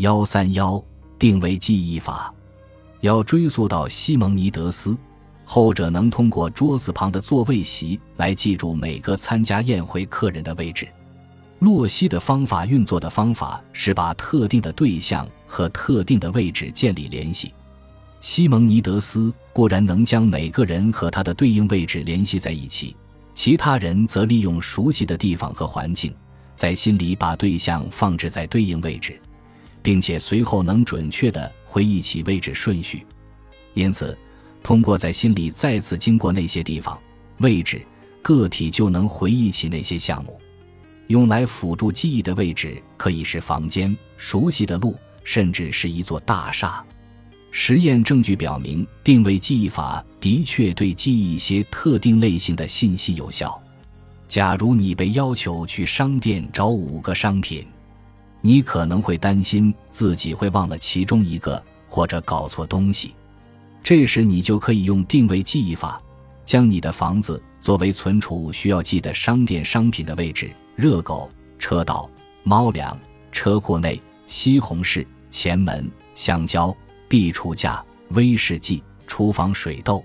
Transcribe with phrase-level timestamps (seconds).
[0.00, 0.82] 幺三幺
[1.18, 2.32] 定位记忆法，
[3.02, 4.96] 要追溯到西蒙尼德斯，
[5.44, 10.88] 后者能通过桌子旁的座位席来记住每个参加宴会客人的位置。
[11.58, 17.52] 洛西的方法运作的方法是把特定的对象和特定的位置建立联系。
[18.22, 22.96] 西蒙尼德斯固然能将每个人和他的对应位置联系在一起，
[23.34, 26.10] 其他人则利用熟悉的地方和环境，
[26.54, 29.20] 在心里把对象放置在对应位置。
[29.82, 33.06] 并且随后能准确地回忆起位置顺序，
[33.74, 34.16] 因此，
[34.62, 36.98] 通过在心里再次经过那些地方、
[37.38, 37.80] 位置，
[38.22, 40.40] 个体就能回忆起那些项目。
[41.06, 46.84] 用来辅助记忆的位置可以是房间、熟悉的路，甚至是一座大厦。
[47.50, 53.60] 实验证据表明，定位记忆法的确对记忆一些特定类型的信息有效。
[54.28, 57.66] 假如你被要求去商店找五个商品。
[58.40, 63.14] 你可能会担心自己会忘了其中一个，或者搞错东西。
[63.82, 66.00] 这时，你就可以用定位记忆法，
[66.44, 72.08] 将你的房子作为存储需要记的商店商品的位置：热狗、车道、
[72.42, 72.98] 猫粮、
[73.32, 76.74] 车库内、西红柿、前门、香蕉、
[77.08, 80.04] 壁橱架、威士忌、厨房水豆、